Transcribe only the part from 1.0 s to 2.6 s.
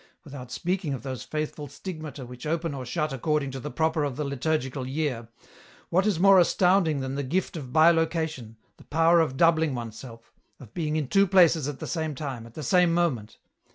those faithful stigmata which